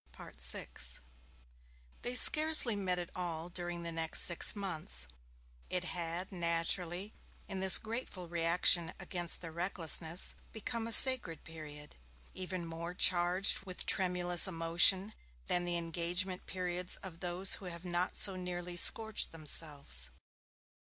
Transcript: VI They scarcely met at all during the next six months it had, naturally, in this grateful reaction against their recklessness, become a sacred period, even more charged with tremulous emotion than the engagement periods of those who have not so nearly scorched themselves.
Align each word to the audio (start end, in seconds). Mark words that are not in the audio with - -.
VI 0.17 0.65
They 2.01 2.15
scarcely 2.15 2.75
met 2.75 2.97
at 2.97 3.11
all 3.15 3.49
during 3.49 3.83
the 3.83 3.91
next 3.91 4.21
six 4.23 4.55
months 4.55 5.07
it 5.69 5.83
had, 5.83 6.31
naturally, 6.31 7.13
in 7.47 7.59
this 7.59 7.77
grateful 7.77 8.27
reaction 8.27 8.93
against 8.99 9.41
their 9.41 9.51
recklessness, 9.51 10.33
become 10.51 10.87
a 10.87 10.91
sacred 10.91 11.43
period, 11.43 11.97
even 12.33 12.65
more 12.65 12.95
charged 12.95 13.63
with 13.67 13.85
tremulous 13.85 14.47
emotion 14.47 15.13
than 15.45 15.65
the 15.65 15.77
engagement 15.77 16.47
periods 16.47 16.95
of 17.03 17.19
those 17.19 17.53
who 17.61 17.65
have 17.65 17.85
not 17.85 18.15
so 18.15 18.35
nearly 18.35 18.75
scorched 18.77 19.31
themselves. 19.31 20.09